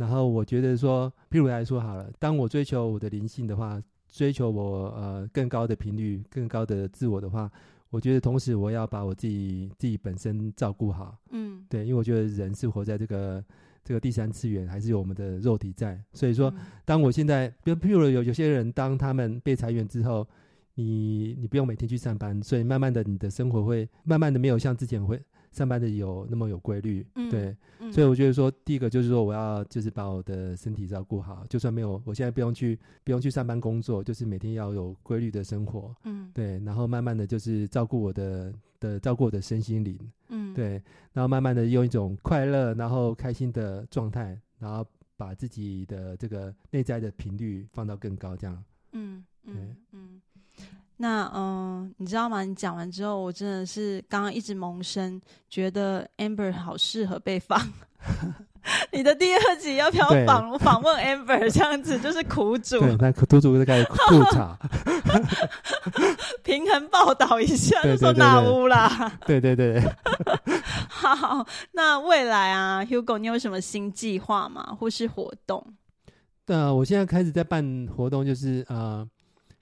[0.00, 7.50] 然后我觉得说，譬如来说好了，当我追求我的灵性的话，追求我呃更高的频率、更高的自我的话，
[7.90, 13.44] 我觉得同时我要把我自己自己本身照顾好，嗯，对，因为我觉得人是活在这个
[13.84, 16.50] 这个第三次元，还是有我们的肉体在，所以说，
[16.86, 20.26] 当我现在，比如譬如有有些人，当他们被裁员之后，
[20.76, 25.22] 你你不用每天去上班，所以慢慢的你的生活会慢慢的没有像之前会。
[25.50, 40.82] 上班的有那么有规律，嗯、对、嗯，所以我觉得说，第一个就是说，我要就是把我的身体照顾好，就算没有，我现在不用去不用去上班工作，就是每天要有规律的生活，嗯，对，然后慢慢的就是照顾我的的照顾我的身心灵，嗯，对，
[41.12, 44.86] 然后慢慢的用一种快乐然后开心的状态，然后
[45.16, 50.09] 把自己的这个内在的频率放到更高，这样，嗯嗯嗯。
[51.02, 52.42] 那嗯，你知道吗？
[52.44, 57.58] 你讲完之后，我真的是刚刚一直萌生，觉得 Amber 好适合被访。
[58.92, 61.50] 你的第二集要不要访访问 Amber？
[61.50, 64.54] 这样子就是苦主，对，那苦主在吐槽，
[66.42, 69.10] 平衡报道一下，就说哪屋啦？
[69.26, 69.90] 对对对，对，
[70.86, 74.76] 好，那未来啊，Hugo，你有什么新计划吗？
[74.78, 75.66] 或是活动？
[76.44, 79.08] 呃，我现在开始在办活动，就是呃。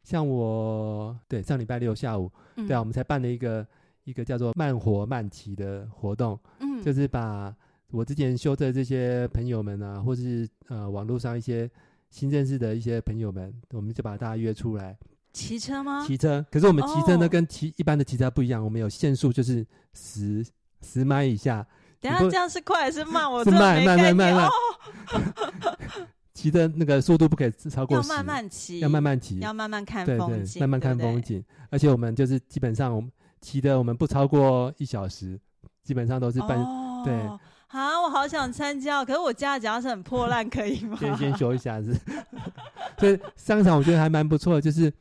[0.09, 3.67] 像我对上礼拜六下午，嗯、对啊，我们才办了一个
[4.05, 7.55] 一个叫做“慢活慢骑”的活动，嗯，就是把
[7.91, 11.71] 我之前修的这些朋友们啊，或是呃网络上一些
[12.09, 14.97] 新认识的一些朋友们，我们就把大家约出来
[15.35, 16.03] 骑车吗？
[16.07, 20.43] 骑车，可是我们骑车呢，哦、跟骑一般的骑车不一样，我们有限速，就是十
[20.81, 21.67] 十迈以下。
[22.01, 23.29] 等下这样是快还是慢？
[23.31, 24.49] 我是慢慢慢慢慢。
[26.39, 31.45] 骑的那个速度不可以超过十，要慢慢骑，要慢慢骑，要慢慢看风景，对对，慢慢看风景。
[31.69, 35.37] 而且我们就是基本上，我们骑的我们不超过一小时，
[35.83, 36.57] 基本上都是半。
[36.63, 37.13] 哦、对，
[37.67, 40.97] 啊，我好想参加，可是我家的脚踏车很破烂，可以吗？
[41.03, 41.93] 先先修一下子。
[42.99, 44.93] 所以上场我觉得还蛮不错的，就是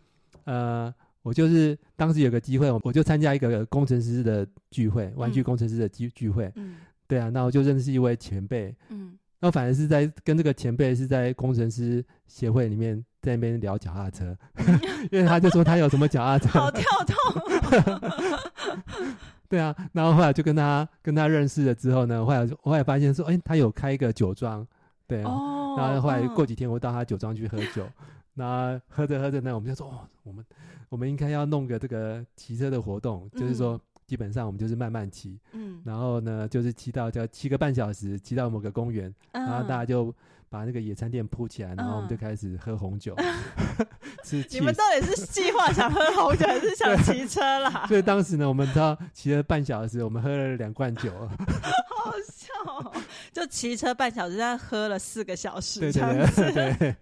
[0.45, 6.51] 呃，我就是当时有个机会，我就参加一个工程师的聚会，玩具工程师的聚聚会。
[6.55, 8.75] 嗯，对啊，那我就认识一位前辈。
[8.89, 9.15] 嗯。
[9.39, 14.35] 那反而是在跟这个前辈是在工程师协会里面在那边聊脚踏车，
[15.11, 17.15] 因为他就说他有什么脚踏车，好跳痛。
[19.47, 24.65] 对啊，然后后来就跟他跟他认识了之后呢，后来后来发现说，哎、欸，他有开一个酒庄，
[25.07, 27.87] 对啊，哦、然后后来过几天我到他酒庄去喝酒，
[28.33, 30.43] 然后喝着喝着呢，我们就说，哦，我们
[30.89, 33.79] 我们应该要弄个这个骑车的活动，就是说。
[34.07, 40.15] 嗯基本上我们就是慢慢骑，嗯，然后呢，就是骑到叫骑个半小时，骑到某个公园，嗯，然后大家就
[40.49, 43.13] 把那个野餐垫铺起来，然后我们就开始喝红酒。
[43.19, 43.85] 嗯、
[44.23, 47.85] 吃你们到底是计划想喝红酒，还是想骑车啦？
[47.89, 51.11] 所以当时呢，我们知道骑了半小时，我们喝了两罐酒。
[51.89, 52.93] 好好笑，哦，
[53.33, 56.95] 就骑车半小时，但喝了四个小时，对对对 对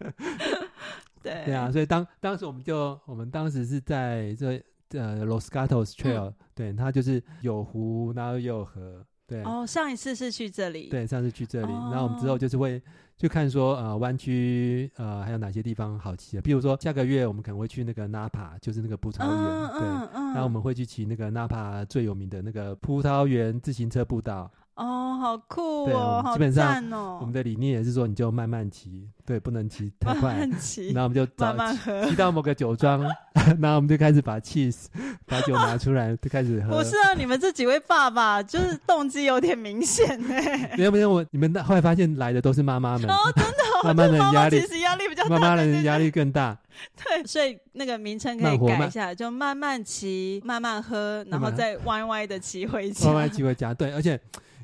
[1.21, 1.71] 对对啊！
[1.71, 4.59] 所以当当时我们就我们当时是在这。
[4.91, 9.43] 呃，Los Gatos Trail，、嗯、对，它就是有湖，然后又有河，对。
[9.43, 10.89] 哦，上一次是去这里。
[10.89, 12.81] 对，上次去这里，哦、然后我们之后就是会
[13.17, 24.51] 就看说，呃，湾区呃还有哪些地方好骑的，比如说下个月我们可能会去那个 Napa，就是那个葡萄园，嗯、对、然后我们会去骑那个 Napa 最有名的那个葡萄园自行车步道。
[24.75, 26.21] 哦，好酷哦！
[26.25, 30.33] 对，基本上我们的理念也是说，你就慢慢骑，对，不能骑 太快。
[30.33, 33.01] 慢慢骑，然后我们就找慢慢喝，骑到某个酒庄，
[33.61, 34.87] 然后我们就开始把 cheese
[35.25, 36.77] 把酒拿出来，就开始喝。
[36.77, 40.35] 不是啊，你们这几位爸爸就是动机有点明显呢。
[40.77, 43.09] 没有没有，我你们后来发现来的都是妈妈们。
[43.09, 43.53] 哦，真的，
[43.85, 46.57] 妈妈的压力其实压力比较大，妈妈的压力更大。
[47.01, 53.09] 对，所以那个名称可以改一下，就慢慢骑，慢慢喝，然后再歪歪的骑回家。
[53.11, 54.19] 歪歪骑回家，对，而且。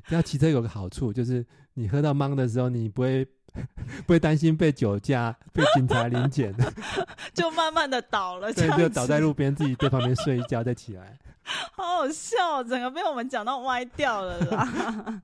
[0.09, 3.25] 要骑车有个好处，就是你喝到懵的时候，你不会
[4.05, 6.53] 不会担心被酒驾、被警察临检，
[7.33, 11.17] 就慢慢的倒了，对，就倒在路边，自己在旁边睡一觉再起来。
[11.73, 15.21] 好好笑，整个被我们讲到歪掉了啦。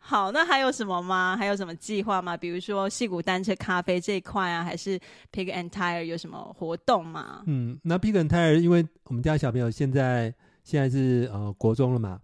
[0.00, 1.36] 好，那还有什么吗？
[1.36, 2.34] 还有什么计划吗？
[2.34, 4.98] 比如说戏谷单车咖啡这一块啊，还是
[5.30, 7.42] Pig and Tire 有什么活动吗？
[7.46, 10.32] 嗯，那 Pig and Tire 因为我们家小朋友现在
[10.64, 12.18] 现在是呃国中了嘛。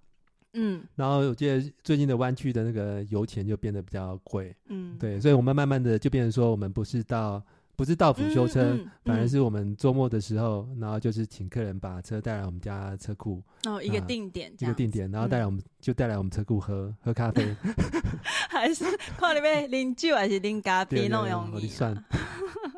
[0.54, 7.42] 嗯，然后我记得最近的湾区的那个油钱就变得比较贵，嗯，对，所以我们慢慢的就变成说，我们不是到
[7.74, 17.56] 不是到府修车，嗯嗯嗯，反而是我们周末的时候，然后就是请客人把车带来我们家车库，哦，一个定点，一个定点，然后带来我们、嗯、就带来我们车库喝喝咖啡，
[18.50, 18.84] 还是
[19.16, 22.04] 看里面饮酒还是饮咖啡那种，我算，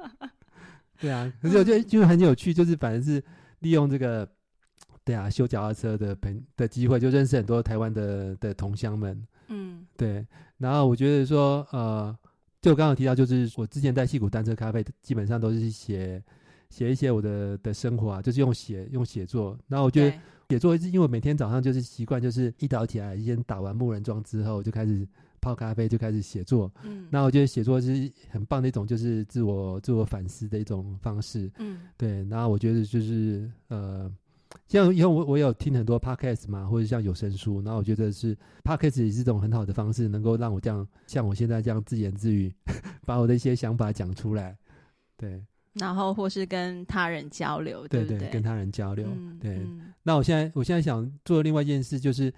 [1.01, 3.23] 对啊，可是我觉得就很有趣，就是反正是
[3.59, 4.29] 利用这个。
[5.05, 9.27] 对啊，修脚踏车的朋的机会，就认识很多台湾的的同乡们。
[9.49, 10.27] 嗯，对。
[10.57, 12.17] 然后我觉得说，呃，
[12.63, 16.23] 就我刚刚提到，就是我之前在戏谷单车咖啡，基本上都是写
[16.71, 19.59] 写一些我的的生活啊，就是用写用写作。
[19.69, 20.17] 然后我觉得
[20.49, 25.07] 写作，因为我每天早上就是习惯，就是一早起来先打完木人桩之后，就开始
[25.39, 26.73] 泡咖啡，就开始写作。
[26.83, 31.53] 嗯，那我觉得写作是很棒的一种，就是自我自我反思的一种方式。
[31.59, 32.25] 嗯，对。
[32.31, 34.11] 然后我觉得就是呃。
[34.67, 42.53] 像以后我我有听很多 podcast 嘛，或者像有声书，然后我觉得是 podcast 也是一种很好的方式，能够让我这样像我现在这样自言自语，
[43.07, 44.57] 把我的一些想法讲出来，
[45.17, 45.43] 对。
[45.75, 49.93] 然后或是跟他人交流，对对，对，跟他人交流，嗯、对、嗯。
[50.05, 52.33] 那我现在我现在想做另外一件事，就是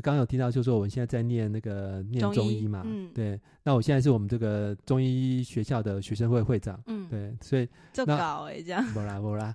[0.00, 3.38] 刚刚有听到，就是说我现在在念那个念中医嘛，嗯，对。
[3.62, 9.54] 那我现在是我们这个中医学校的学生会会长，嗯，对，所以就搞哎这样，不啦不 啦。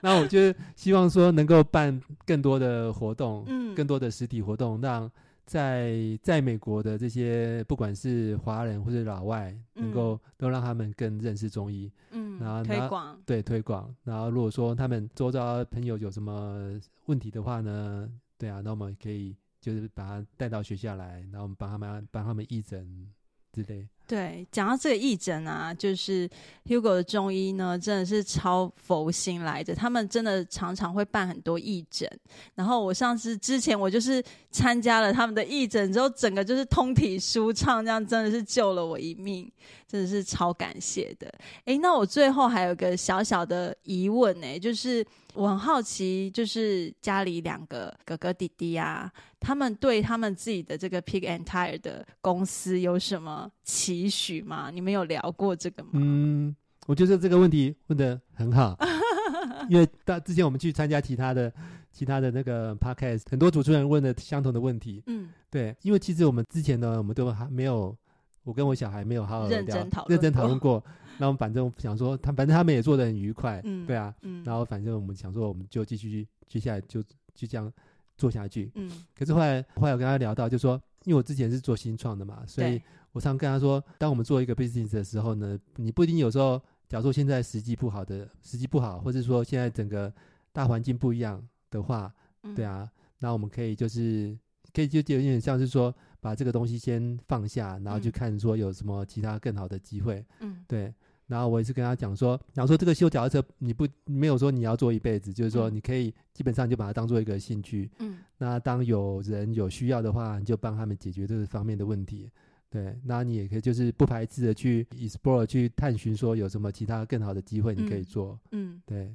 [0.00, 5.10] 那我就希望说能够办更多的活动，嗯，更多的实体活动，让
[5.44, 13.92] 在在美国的这些不管是华人或者老外，能够都让他们更认识中医，嗯，然后推广，对推广。
[14.04, 18.08] 然后如果说他们周遭朋友有什么问题的话呢，
[18.44, 23.10] 对啊，那我们可以就是把他带到学校来，然后我们帮他们帮他们义诊
[23.50, 23.88] 之类。
[24.06, 26.28] 对，讲到这个义诊啊，就是
[26.66, 29.74] Hugo 的中医呢，真的是超佛心来着。
[29.74, 32.06] 他们真的常常会办很多义诊，
[32.54, 39.50] 然后我上次之前我就是参加了他们的义诊之后，整个就是通体舒畅，这样真的是救了我一命，
[39.88, 41.32] 真的是超感谢的。
[41.64, 54.70] 诶，那我最后还有个小小的疑问呢，就是我很好奇，就是家里两个哥哥弟弟啊，他们对他们自己的这个 Pig and Tire 的公司有什么期期许吗？
[54.70, 55.90] 你们有聊过这个吗？
[55.94, 56.54] 嗯，
[56.86, 58.76] 我觉得这个问题问的很好，
[59.68, 61.52] 因为到之前我们去参加其他的
[61.90, 65.02] 其他的那个 podcast，很多主持人问的相同的问题。
[65.06, 67.96] 嗯，对，因为其实我们之前呢，我们都还没有，
[68.42, 70.84] 我跟我小孩没有好好认真讨认真讨论过。
[71.18, 77.00] 那我们反正想说，他反正他们也做的很愉快，嗯，对啊，嗯，然后反正我们想说，我们就继续接下来就
[77.34, 77.72] 就这样
[78.16, 78.70] 做下去。
[78.74, 82.80] 嗯，可是后来后来我跟他聊到，就说，因为我之前是做新创的嘛，所以。
[83.12, 90.12] 我常跟他说，当我们做一个 business 的时候呢，你不一定有时候，假如说现在时机不好的，时机不好，或者说现在整个
[90.52, 91.40] 大环境不一样
[91.70, 92.90] 的话，嗯、对啊，
[93.20, 94.36] 那我们可以就是
[94.72, 100.92] 可以就有点像是说，把这个东西先放下，然后去看说有什么其他更好的机会，嗯，对。
[101.26, 112.30] 然后我也是跟他讲说，然后说这个修脚踏车，你不你没有说你要做一辈子，就是说你可以基本上就把它当做一个兴趣，嗯，那当有人有需要的话，你就帮他们解决这个方面的问题。
[112.70, 118.38] 对，那你也可以就是不排斥的去 explore 去探寻，说有什么其他更好的机会你可以做。
[118.50, 119.14] 嗯，对。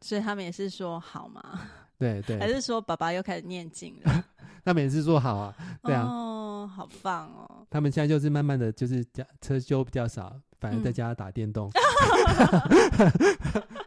[0.00, 1.60] 所以他们也是说好吗？
[1.98, 2.38] 对对。
[2.38, 4.24] 还是说爸爸又开始念经了？
[4.66, 5.54] 他们也是说好啊，
[5.84, 6.02] 对啊。
[6.02, 7.64] 哦，好棒哦。
[7.70, 11.70] 他们现在就是慢慢的就是家车修比较少，反而在家打电动。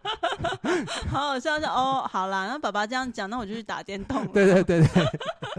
[1.10, 4.32] 好好笑笑哦，好啦，那爸爸这样讲，那我就去打电动了。
[4.34, 5.06] 对对对对。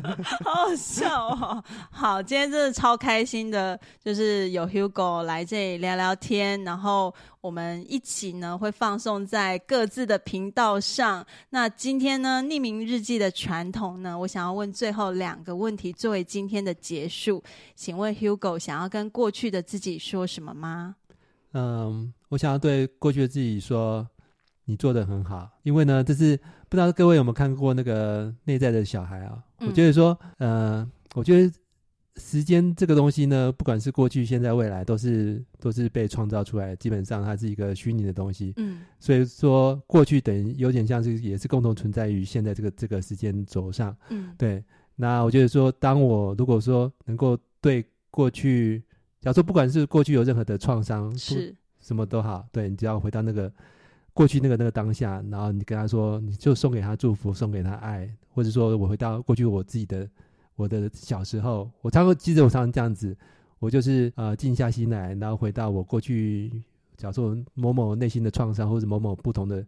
[0.44, 1.64] 好好笑哦！
[1.90, 11.26] 好，今天真的超开心的，就是有 Hugo 来这里聊聊天，然后我们一起呢会放送在各自的频道上。
[11.50, 17.42] 那今天呢，匿名日记的传统呢，我想要问最后两个问题作为今天的结束。
[17.74, 20.94] 请问 Hugo 想要跟过去的自己说什么吗？
[21.52, 24.06] 嗯，我想要对过去的自己说，
[24.70, 25.50] 你做的很好。
[25.64, 26.36] 因为呢，这是
[26.68, 29.42] 不知道各位有没有看过那个内在的小孩啊？
[29.58, 31.52] 我觉得说，呃，我觉得
[32.16, 36.76] 时间这个东西呢，不管是过去、现在、未来，都是都是被创造出来的。
[36.76, 38.52] 基本上，它是一个虚拟的东西。
[38.56, 43.96] 嗯，所以说，过去等于有点像是也是共同存在于现在这个这个时间轴上。
[44.10, 44.62] 嗯，对。
[44.96, 48.82] 那我觉得说，当我如果说能够对过去，
[49.20, 53.50] 假如说不管是过去有任何的创伤，是什么都好，对，你只要回到那个
[54.12, 58.08] 过去那个那个当下，然后你跟他说，你就送给他祝福，送给他爱。
[58.32, 60.08] 或者说我回到过去我自己的
[60.54, 63.16] 我的小时候，我常常记得我常常这样子，
[63.58, 66.48] 我就是呃静下心来，然后回到我过去，
[66.96, 69.66] 假如说某某内心的创伤或者某某不同的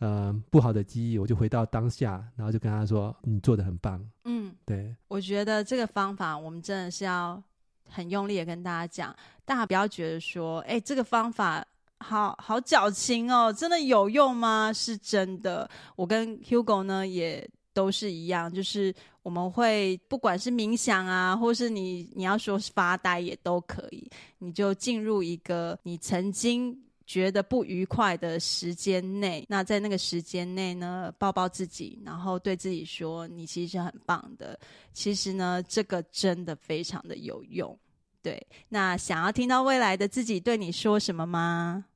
[0.00, 4.04] 呃不好的记忆，我就回到当下，然后就跟他说你做的很棒。
[4.24, 7.42] 嗯，对，我觉得这个方法我们真的是要
[7.88, 9.16] 很用力的跟大家讲，
[9.46, 11.64] 大家不要觉得说，哎，这个方法
[12.04, 14.72] 好好矫情哦，真的有用吗？
[14.72, 17.48] 是真的，我跟 Hugo 呢也。
[17.74, 18.94] 都是一样，就是
[19.24, 26.72] 我们会不管是冥想啊，或是你你要说是发呆也都可以，你就进入一个你曾经
[27.04, 34.56] 觉得不愉快的时间内，那在那个时间内呢，抱抱自己，然后对自己说：“你其实是很棒的。”
[34.94, 37.76] 其实呢，这个真的非常的有用。
[38.22, 41.86] 对，那想要听到未来的自己对你说什么吗？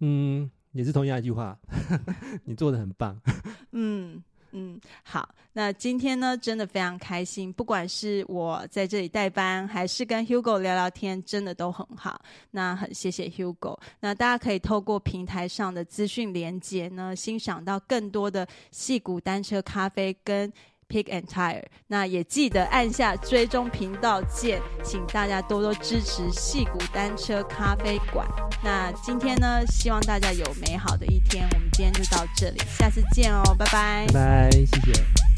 [0.00, 1.58] 嗯，也是同样一句话，
[2.44, 3.18] 你做的很棒。
[3.72, 4.22] 嗯。
[4.52, 12.20] 嗯，好，那今天呢，真的非常开心，不管是我在这里代班，还是跟 Hugo 聊聊天，真的都很好。
[12.50, 13.78] 那很谢谢 Hugo。
[14.00, 20.52] 那大家可以透过平台上的资讯连接呢，欣赏到更多的矽谷单车咖啡跟。
[20.90, 28.26] Pick and Tire，那也记得按下追踪频道键，请大家多多支持戏谷单车咖啡馆。
[28.62, 31.48] 那今天呢，希望大家有美好的一天。
[31.52, 35.29] 我们今天就到这里，下次见哦，拜拜，拜拜，谢谢。